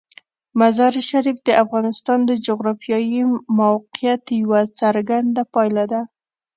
[0.59, 3.21] مزارشریف د افغانستان د جغرافیایي
[3.59, 6.01] موقیعت یوه څرګنده پایله ده.